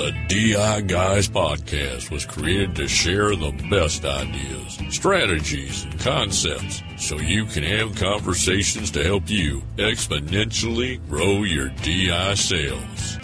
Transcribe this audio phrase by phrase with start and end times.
[0.00, 7.18] The DI Guys podcast was created to share the best ideas, strategies, and concepts so
[7.18, 13.18] you can have conversations to help you exponentially grow your DI sales.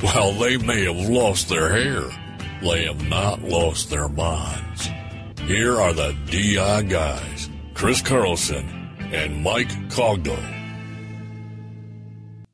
[0.00, 2.04] While they may have lost their hair,
[2.62, 4.88] they have not lost their minds.
[5.40, 8.64] Here are the DI Guys, Chris Carlson
[9.12, 10.57] and Mike Cogdell.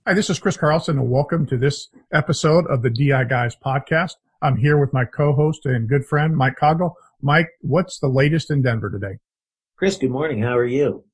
[0.07, 4.17] Hi, this is Chris Carlson, and welcome to this episode of the DI Guys podcast.
[4.43, 6.93] I'm here with my co-host and good friend, Mike Cogdell.
[7.22, 9.17] Mike, what's the latest in Denver today?
[9.79, 10.43] Chris, good morning.
[10.43, 11.04] How are you?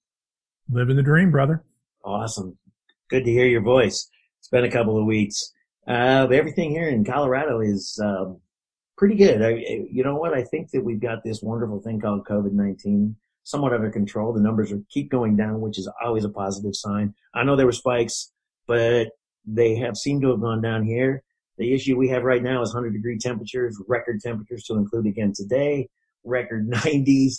[0.68, 1.62] Living the dream, brother.
[2.04, 2.58] Awesome.
[3.08, 4.10] Good to hear your voice.
[4.40, 5.52] It's been a couple of weeks.
[5.86, 8.40] Uh, everything here in Colorado is um,
[8.98, 9.40] pretty good.
[9.40, 9.50] I,
[9.88, 10.34] you know what?
[10.34, 13.14] I think that we've got this wonderful thing called COVID-19
[13.44, 14.32] somewhat under control.
[14.32, 17.14] The numbers are keep going down, which is always a positive sign.
[17.32, 18.32] I know there were spikes
[18.70, 19.08] but
[19.44, 21.24] they have seemed to have gone down here.
[21.58, 25.32] The issue we have right now is 100 degree temperatures, record temperatures to include again
[25.34, 25.88] today,
[26.22, 27.32] record 90s,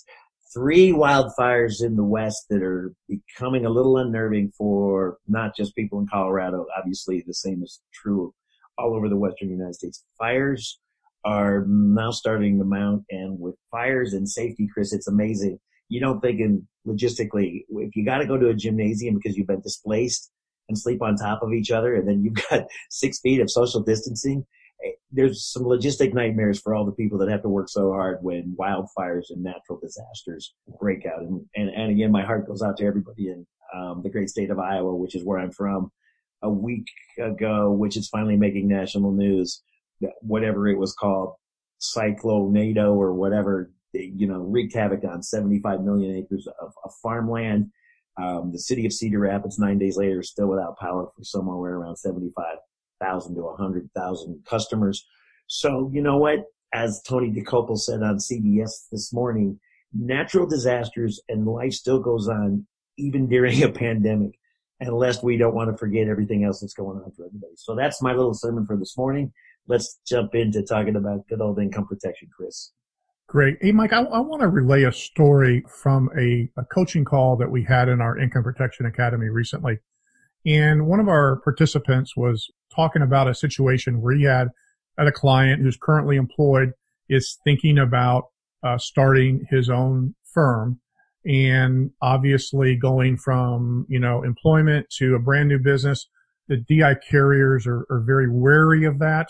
[0.54, 6.00] three wildfires in the west that are becoming a little unnerving for not just people
[6.00, 6.66] in Colorado.
[6.78, 8.34] Obviously, the same is true
[8.78, 10.04] all over the western United States.
[10.18, 10.82] Fires
[11.24, 15.60] are now starting to mount, and with fires and safety, Chris, it's amazing.
[15.88, 19.48] You don't think in logistically, if you got to go to a gymnasium because you've
[19.48, 20.30] been displaced,
[20.72, 23.82] and sleep on top of each other, and then you've got six feet of social
[23.82, 24.46] distancing.
[24.86, 28.20] Eh, there's some logistic nightmares for all the people that have to work so hard
[28.22, 31.22] when wildfires and natural disasters break out.
[31.22, 34.50] And, and, and again, my heart goes out to everybody in um, the great state
[34.50, 35.92] of Iowa, which is where I'm from.
[36.44, 36.88] A week
[37.20, 39.62] ago, which is finally making national news,
[40.22, 41.36] whatever it was called,
[41.80, 47.72] Cyclonado or whatever, you know, wreaked havoc on 75 million acres of, of farmland
[48.22, 51.76] um, the city of Cedar Rapids, nine days later, is still without power for somewhere
[51.76, 55.08] around 75,000 to 100,000 customers.
[55.48, 56.40] So, you know what?
[56.74, 59.60] As Tony Dokoupil said on CBS this morning,
[59.94, 62.66] natural disasters and life still goes on
[62.98, 64.38] even during a pandemic.
[64.82, 67.54] unless we don't want to forget everything else that's going on for everybody.
[67.56, 69.32] So that's my little sermon for this morning.
[69.68, 72.72] Let's jump into talking about good old income protection, Chris.
[73.32, 73.58] Great.
[73.62, 77.50] Hey, Mike, I, I want to relay a story from a, a, coaching call that
[77.50, 79.80] we had in our Income Protection Academy recently.
[80.46, 84.50] And one of our participants was talking about a situation where he had,
[84.98, 86.74] a client who's currently employed
[87.08, 88.26] is thinking about
[88.64, 90.82] uh, starting his own firm
[91.26, 96.06] and obviously going from, you know, employment to a brand new business.
[96.50, 99.30] The DI carriers are, are very wary of that.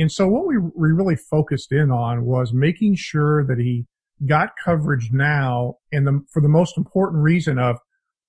[0.00, 3.84] And so what we, we really focused in on was making sure that he
[4.26, 7.76] got coverage now and the, for the most important reason of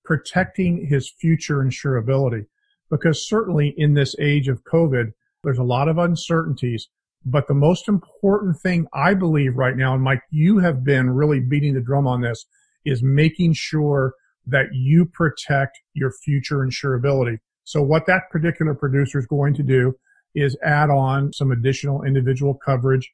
[0.04, 2.46] protecting his future insurability.
[2.90, 5.14] Because certainly in this age of COVID,
[5.46, 6.90] there's a lot of uncertainties.
[7.26, 11.40] But the most important thing I believe right now, and Mike, you have been really
[11.40, 12.46] beating the drum on this,
[12.84, 14.14] is making sure
[14.46, 17.38] that you protect your future insurability.
[17.64, 19.94] So what that particular producer is going to do
[20.36, 23.12] is add on some additional individual coverage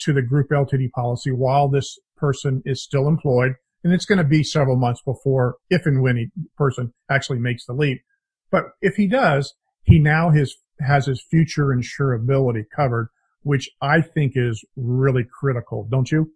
[0.00, 3.54] to the group LTD policy while this person is still employed.
[3.84, 7.66] And it's going to be several months before, if and when a person actually makes
[7.66, 8.02] the leap.
[8.50, 9.54] But if he does,
[9.84, 13.10] he now has, has his future insurability covered,
[13.42, 15.86] which I think is really critical.
[15.88, 16.32] Don't you?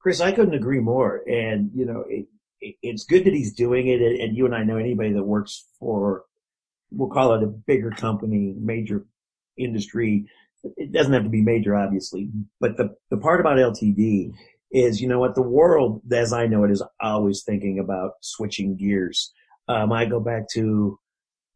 [0.00, 1.20] Chris, I couldn't agree more.
[1.28, 2.26] And, you know, it,
[2.60, 4.00] it, it's good that he's doing it.
[4.00, 6.24] And you and I know anybody that works for,
[6.90, 9.04] we'll call it a bigger company, major
[9.62, 10.26] industry.
[10.76, 12.28] It doesn't have to be major, obviously,
[12.60, 14.32] but the, the part about LTD
[14.72, 18.76] is, you know what, the world, as I know it, is always thinking about switching
[18.76, 19.32] gears.
[19.68, 20.98] Um, I go back to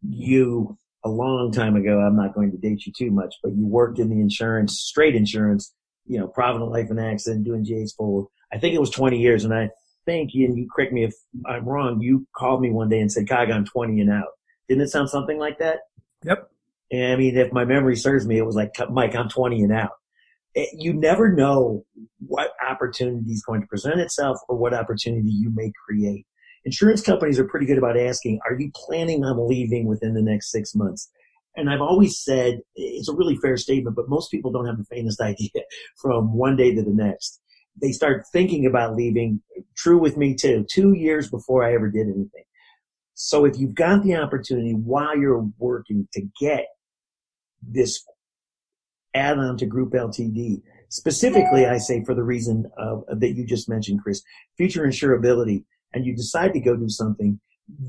[0.03, 2.00] you a long time ago.
[2.00, 5.15] I'm not going to date you too much, but you worked in the insurance, straight
[5.15, 5.72] insurance,
[6.06, 9.44] you know, Provident Life and Accident, doing J's for, I think it was 20 years.
[9.44, 9.71] And I
[10.06, 11.15] think, and you correct me if
[11.47, 14.28] I'm wrong, you called me one day and said, Cog, I'm 20 and out.
[14.69, 15.81] Didn't it sound something like that?
[16.25, 16.50] Yep.
[16.94, 19.72] And I mean, if my memory serves me, it was like, Mike, I'm 20 and
[19.72, 19.91] out.
[20.54, 21.84] It, you never know
[22.24, 26.24] what opportunity is going to present itself or what opportunity you may create.
[26.65, 30.53] Insurance companies are pretty good about asking, are you planning on leaving within the next
[30.53, 31.10] six months?
[31.57, 34.78] And I've always said eh, it's a really fair statement, but most people don't have
[34.78, 35.51] the faintest idea
[36.01, 37.41] from one day to the next.
[37.83, 39.42] They start thinking about leaving.
[39.77, 40.65] True with me too.
[40.71, 42.45] Two years before I ever did anything.
[43.15, 46.66] So if you've got the opportunity while you're working to get
[47.66, 48.05] this
[49.15, 50.63] add on to group LTD.
[50.89, 54.22] Specifically, I say for the reason of, that you just mentioned, Chris,
[54.57, 57.41] future insurability, and you decide to go do something,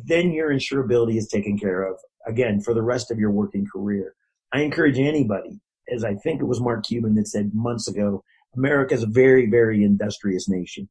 [0.06, 4.16] then your insurability is taken care of again for the rest of your working career.
[4.54, 8.24] I encourage anybody as I think it was Mark Cuban that said months ago,
[8.56, 10.89] America is a very, very industrious nation.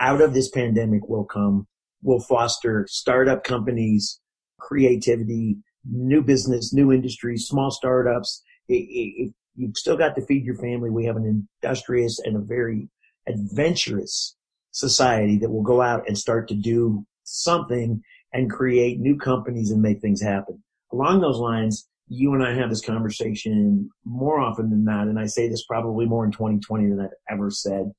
[0.00, 1.66] Out of this pandemic will come,
[2.02, 4.20] will foster startup companies,
[4.60, 5.56] creativity,
[5.90, 8.42] new business, new industries, small startups.
[8.68, 10.90] It, it, you've still got to feed your family.
[10.90, 12.88] We have an industrious and a very
[13.28, 14.36] adventurous
[14.72, 18.02] society that will go out and start to do something
[18.32, 20.62] and create new companies and make things happen.
[20.92, 25.26] Along those lines, you and I have this conversation more often than not, and I
[25.26, 27.90] say this probably more in 2020 than I've ever said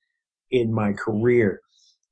[0.51, 1.61] in my career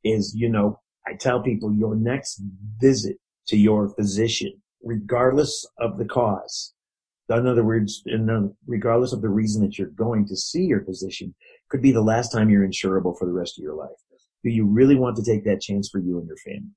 [0.03, 2.41] is, you know, I tell people your next
[2.79, 3.17] visit
[3.47, 6.73] to your physician, regardless of the cause,
[7.29, 11.33] in other words, in, regardless of the reason that you're going to see your physician,
[11.69, 13.97] could be the last time you're insurable for the rest of your life.
[14.43, 16.69] Do you really want to take that chance for you and your family?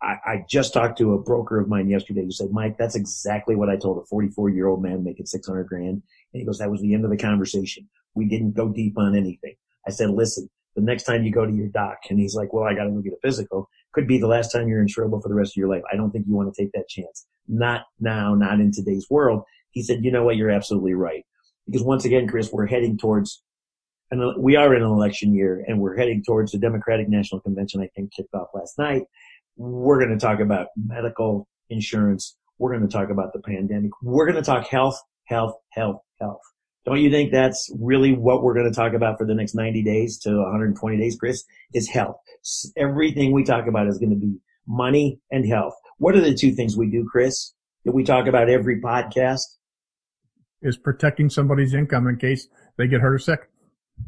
[0.00, 3.56] I, I just talked to a broker of mine yesterday who said, Mike, that's exactly
[3.56, 6.02] what I told a 44 year old man making 600 grand.
[6.32, 7.88] And he goes, that was the end of the conversation.
[8.14, 9.56] We didn't go deep on anything.
[9.86, 12.64] I said, listen, the next time you go to your doc and he's like, well,
[12.64, 15.22] I got to go get a physical could be the last time you're in insurable
[15.22, 15.82] for the rest of your life.
[15.92, 17.26] I don't think you want to take that chance.
[17.48, 19.42] Not now, not in today's world.
[19.70, 20.36] He said, you know what?
[20.36, 21.24] You're absolutely right.
[21.66, 23.42] Because once again, Chris, we're heading towards,
[24.10, 27.80] and we are in an election year and we're heading towards the Democratic National Convention,
[27.80, 29.02] I think kicked off last night.
[29.56, 32.36] We're going to talk about medical insurance.
[32.58, 33.90] We're going to talk about the pandemic.
[34.02, 36.40] We're going to talk health, health, health, health.
[36.86, 39.82] Don't you think that's really what we're going to talk about for the next 90
[39.82, 41.44] days to 120 days, Chris?
[41.74, 42.16] Is health.
[42.76, 45.74] Everything we talk about is going to be money and health.
[45.98, 47.52] What are the two things we do, Chris,
[47.84, 49.42] that we talk about every podcast?
[50.62, 53.50] Is protecting somebody's income in case they get hurt or sick.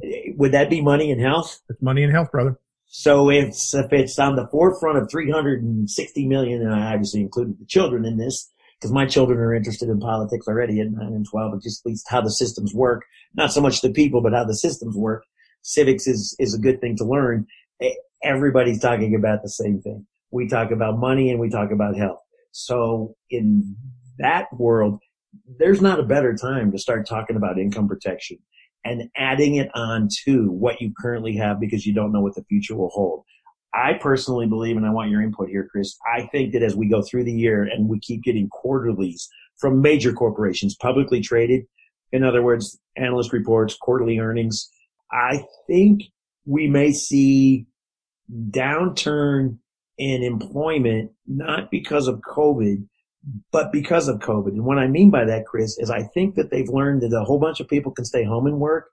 [0.02, 1.60] Eh, would that be money and health?
[1.68, 2.58] It's money and health, brother.
[2.86, 7.66] So if, if it's on the forefront of 360 million, and I obviously included the
[7.66, 11.52] children in this, because my children are interested in politics already at 9 and 12,
[11.52, 13.04] but just at least how the systems work.
[13.34, 15.24] Not so much the people, but how the systems work.
[15.62, 17.46] Civics is, is a good thing to learn.
[17.80, 20.06] Eh, Everybody's talking about the same thing.
[20.30, 22.20] We talk about money and we talk about health.
[22.52, 23.76] So in
[24.18, 25.00] that world,
[25.58, 28.38] there's not a better time to start talking about income protection
[28.84, 32.44] and adding it on to what you currently have because you don't know what the
[32.44, 33.24] future will hold.
[33.74, 35.96] I personally believe, and I want your input here, Chris.
[36.14, 39.28] I think that as we go through the year and we keep getting quarterlies
[39.58, 41.64] from major corporations, publicly traded,
[42.12, 44.70] in other words, analyst reports, quarterly earnings,
[45.10, 46.02] I think
[46.44, 47.66] we may see
[48.50, 49.58] downturn
[49.98, 52.86] in employment, not because of COVID,
[53.52, 54.48] but because of COVID.
[54.48, 57.24] And what I mean by that, Chris, is I think that they've learned that a
[57.24, 58.90] whole bunch of people can stay home and work.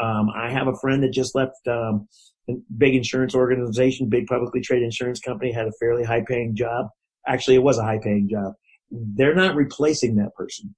[0.00, 2.08] Um, I have a friend that just left um,
[2.48, 6.86] a big insurance organization, big publicly traded insurance company, had a fairly high paying job.
[7.26, 8.54] Actually, it was a high paying job.
[8.90, 10.74] They're not replacing that person.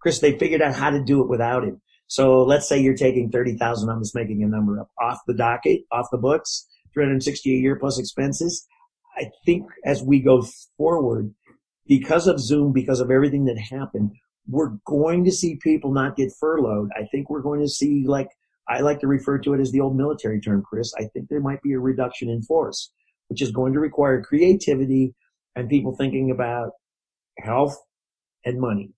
[0.00, 1.80] Chris, they figured out how to do it without him.
[2.06, 5.82] So let's say you're taking 30,000, I'm just making a number up, off the docket,
[5.92, 8.66] off the books, 360 a year plus expenses.
[9.16, 10.46] I think as we go
[10.76, 11.34] forward,
[11.86, 14.12] because of Zoom, because of everything that happened,
[14.48, 16.90] we're going to see people not get furloughed.
[16.96, 18.28] I think we're going to see, like,
[18.68, 20.92] I like to refer to it as the old military term, Chris.
[20.96, 22.92] I think there might be a reduction in force,
[23.28, 25.14] which is going to require creativity
[25.56, 26.70] and people thinking about
[27.38, 27.76] health
[28.44, 28.92] and money,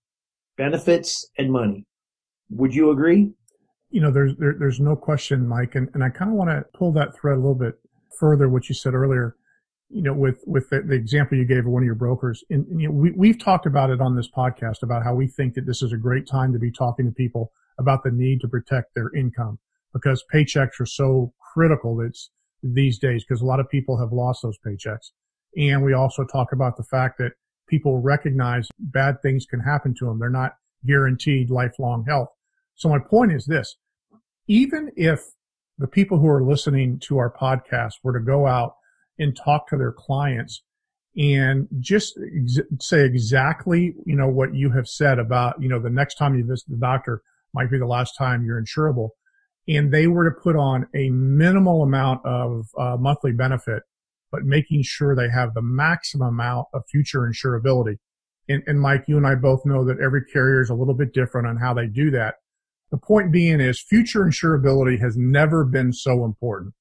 [0.56, 1.86] benefits and money.
[2.50, 3.32] Would you agree?
[3.90, 6.64] You know, there's there, there's no question, Mike, and, and I kind of want to
[6.74, 7.78] pull that thread a little bit
[8.18, 8.48] further.
[8.48, 9.36] What you said earlier,
[9.88, 12.42] you know, with, with the, the, example you gave of one of your brokers.
[12.50, 15.54] And, you know, we, we've talked about it on this podcast about how we think
[15.54, 18.48] that this is a great time to be talking to people about the need to
[18.48, 19.58] protect their income
[19.92, 22.00] because paychecks are so critical
[22.62, 25.10] these days because a lot of people have lost those paychecks.
[25.56, 27.32] And we also talk about the fact that
[27.68, 30.18] people recognize bad things can happen to them.
[30.18, 30.52] They're not
[30.86, 32.28] guaranteed lifelong health.
[32.74, 33.76] So my point is this,
[34.48, 35.20] even if
[35.82, 38.76] the people who are listening to our podcast were to go out
[39.18, 40.62] and talk to their clients
[41.16, 45.90] and just ex- say exactly, you know, what you have said about, you know, the
[45.90, 47.20] next time you visit the doctor
[47.52, 49.10] might be the last time you're insurable.
[49.66, 53.82] And they were to put on a minimal amount of uh, monthly benefit,
[54.30, 57.96] but making sure they have the maximum amount of future insurability.
[58.48, 61.12] And, and Mike, you and I both know that every carrier is a little bit
[61.12, 62.36] different on how they do that.
[62.92, 66.74] The point being is future insurability has never been so important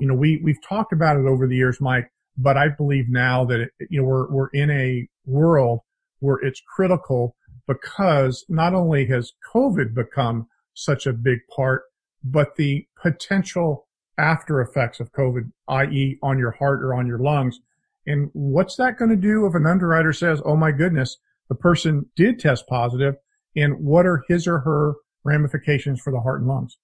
[0.00, 3.44] you know, we, we've talked about it over the years, Mike, but I believe now
[3.46, 5.80] that, it, you know, we're, we're in a world
[6.20, 11.82] where it's critical because not only has COVID become such a big part,
[12.22, 16.18] but the potential after effects of COVID, i.e.
[16.22, 17.60] on your heart or on your lungs.
[18.06, 22.06] And what's that going to do if an underwriter says, Oh my goodness, the person
[22.16, 23.16] did test positive
[23.56, 24.94] and what are his or her
[25.28, 26.78] ramifications for the heart and lungs.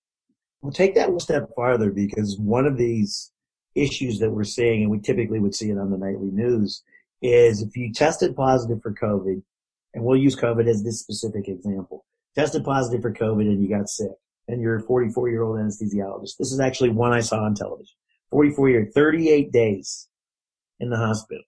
[0.62, 3.32] We'll take that one step farther because one of these
[3.74, 6.82] issues that we're seeing, and we typically would see it on the nightly news,
[7.20, 9.42] is if you tested positive for COVID,
[9.94, 13.88] and we'll use COVID as this specific example, tested positive for COVID and you got
[13.88, 14.12] sick,
[14.48, 16.36] and you're a 44 year old anesthesiologist.
[16.38, 17.94] This is actually one I saw on television.
[18.30, 20.08] 44 year, 38 days
[20.80, 21.44] in the hospital.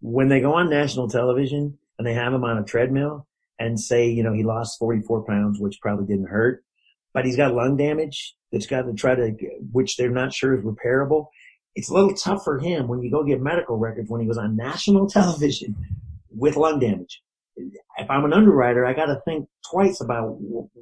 [0.00, 3.26] When they go on national television and they have him on a treadmill
[3.58, 6.64] and say, you know, he lost 44 pounds, which probably didn't hurt,
[7.14, 9.32] but he's got lung damage that's got to try to,
[9.72, 11.26] which they're not sure is repairable.
[11.74, 14.38] It's a little tough for him when you go get medical records when he was
[14.38, 15.74] on national television
[16.30, 17.22] with lung damage.
[17.56, 20.36] If I'm an underwriter, I got to think twice about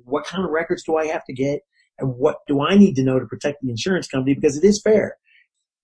[0.05, 1.61] what kind of records do I have to get
[1.99, 4.81] and what do I need to know to protect the insurance company because it is
[4.83, 5.17] fair.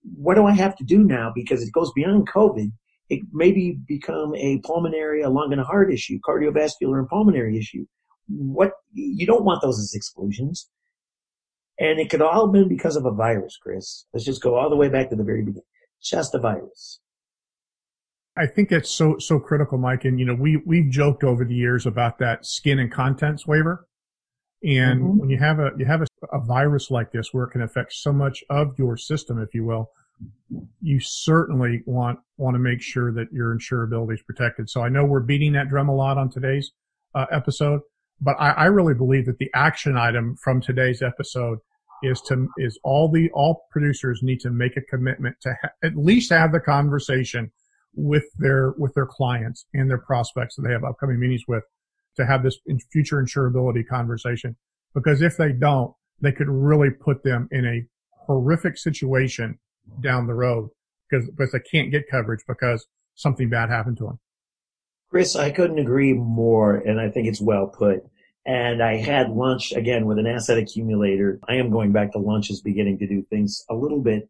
[0.03, 2.73] What do I have to do now because it goes beyond COVID?
[3.11, 7.85] It maybe become a pulmonary, a lung and a heart issue, cardiovascular and pulmonary issue.
[8.29, 10.71] What you don't want those as exclusions.
[11.79, 14.05] And it could all have been because of a virus, Chris.
[14.13, 15.65] Let's just go all the way back to the very beginning.
[16.03, 17.01] Just a virus.
[18.37, 20.05] I think that's so so critical, Mike.
[20.05, 23.87] And you know, we we've joked over the years about that skin and contents waiver.
[24.63, 25.19] And mm-hmm.
[25.19, 27.93] when you have a you have a, a, virus like this where it can affect
[27.93, 29.91] so much of your system, if you will,
[30.81, 34.69] you certainly want want to make sure that your insurability is protected.
[34.69, 36.73] So I know we're beating that drum a lot on today's
[37.15, 37.81] uh, episode,
[38.21, 41.59] but I, I really believe that the action item from today's episode
[42.03, 45.97] is to is all the all producers need to make a commitment to ha- at
[45.97, 47.51] least have the conversation
[47.95, 51.65] with their with their clients and their prospects that they have upcoming meetings with
[52.17, 52.59] to have this
[52.93, 54.57] future insurability conversation.
[54.95, 57.85] Because if they don't, they could really put them in a
[58.27, 59.59] horrific situation
[60.01, 60.71] down the road
[61.09, 64.19] because, because they can't get coverage because something bad happened to them.
[65.11, 66.77] Chris, I couldn't agree more.
[66.77, 68.05] And I think it's well put.
[68.47, 71.41] And I had lunch again with an asset accumulator.
[71.49, 74.29] I am going back to lunches, beginning to do things a little bit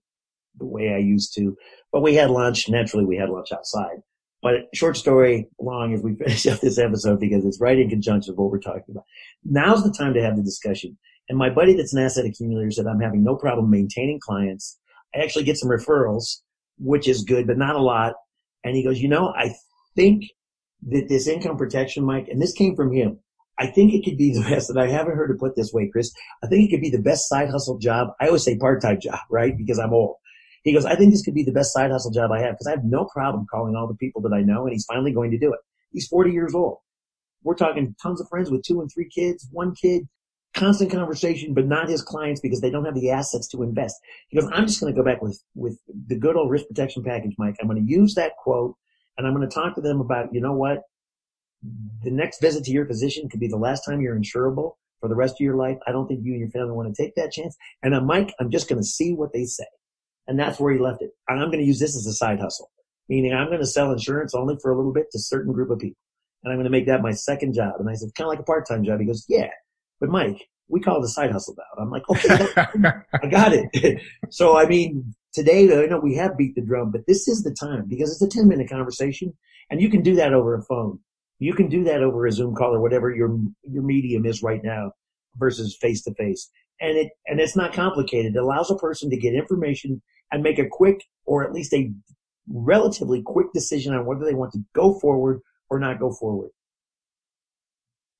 [0.59, 1.57] the way I used to.
[1.93, 2.69] But we had lunch.
[2.69, 4.02] Naturally, we had lunch outside.
[4.43, 8.33] But short story long as we finish up this episode because it's right in conjunction
[8.33, 9.05] with what we're talking about.
[9.45, 10.97] Now's the time to have the discussion.
[11.29, 14.79] And my buddy that's an asset accumulator said, I'm having no problem maintaining clients.
[15.14, 16.40] I actually get some referrals,
[16.79, 18.14] which is good, but not a lot.
[18.64, 19.55] And he goes, you know, I
[19.97, 20.25] think
[20.88, 23.19] that this income protection, Mike, and this came from him.
[23.59, 25.88] I think it could be the best, and I haven't heard it put this way,
[25.93, 26.12] Chris.
[26.43, 28.09] I think it could be the best side hustle job.
[28.21, 29.57] I always say part-time job, right?
[29.57, 30.17] Because I'm old.
[30.62, 32.67] He goes, I think this could be the best side hustle job I have because
[32.67, 35.31] I have no problem calling all the people that I know and he's finally going
[35.31, 35.61] to do it.
[35.90, 36.79] He's 40 years old.
[37.43, 40.02] We're talking tons of friends with two and three kids, one kid,
[40.54, 43.97] constant conversation, but not his clients because they don't have the assets to invest.
[44.28, 47.02] He goes, I'm just going to go back with, with the good old risk protection
[47.02, 47.57] package, Mike.
[47.61, 48.76] I'm going to use that quote
[49.16, 50.83] and I'm going to talk to them about, you know what?
[52.02, 55.14] The next visit to your physician could be the last time you're insurable for the
[55.14, 55.78] rest of your life.
[55.87, 57.57] I don't think you and your family want to take that chance.
[57.83, 59.66] And I'm Mike, I'm just going to see what they say.
[60.26, 61.11] And that's where he left it.
[61.28, 62.71] And I'm going to use this as a side hustle,
[63.09, 65.78] meaning I'm going to sell insurance only for a little bit to certain group of
[65.78, 65.99] people.
[66.42, 67.75] And I'm going to make that my second job.
[67.78, 69.00] And I said, kind of like a part-time job.
[69.00, 69.50] He goes, yeah,
[70.00, 71.83] but Mike, we call a side hustle now.
[71.83, 72.47] I'm like, okay,
[73.23, 74.02] I got it.
[74.30, 77.54] so, I mean, today, I know we have beat the drum, but this is the
[77.54, 79.35] time because it's a 10 minute conversation
[79.71, 80.99] and you can do that over a phone.
[81.38, 83.38] You can do that over a Zoom call or whatever your,
[83.69, 84.92] your medium is right now
[85.37, 86.50] versus face to face.
[86.80, 88.37] And it, and it's not complicated.
[88.37, 90.00] It allows a person to get information
[90.33, 91.90] and make a quick or at least a
[92.49, 96.50] relatively quick decision on whether they want to go forward or not go forward.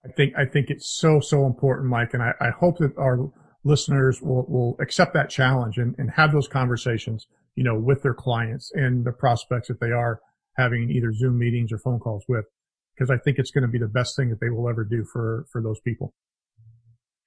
[0.05, 3.31] I think I think it's so so important, Mike, and I, I hope that our
[3.65, 8.15] listeners will, will accept that challenge and, and have those conversations, you know, with their
[8.15, 10.21] clients and the prospects that they are
[10.57, 12.47] having either Zoom meetings or phone calls with,
[12.95, 15.05] because I think it's going to be the best thing that they will ever do
[15.05, 16.15] for for those people.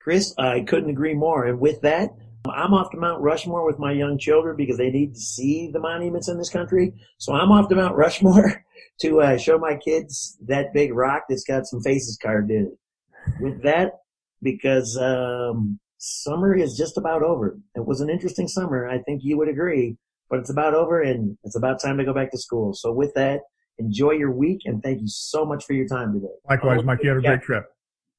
[0.01, 1.45] Chris, I couldn't agree more.
[1.45, 2.09] And with that,
[2.49, 5.79] I'm off to Mount Rushmore with my young children because they need to see the
[5.79, 6.93] monuments in this country.
[7.17, 8.65] So I'm off to Mount Rushmore
[9.01, 13.41] to uh, show my kids that big rock that's got some faces carved in it.
[13.41, 13.93] With that,
[14.41, 17.57] because um, summer is just about over.
[17.75, 18.89] It was an interesting summer.
[18.89, 19.95] I think you would agree,
[20.29, 22.73] but it's about over and it's about time to go back to school.
[22.73, 23.41] So with that,
[23.79, 26.33] enjoy your week and thank you so much for your time today.
[26.49, 26.99] Likewise, Mike.
[27.01, 27.65] You have a great trip.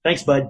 [0.03, 0.49] Thanks, bud.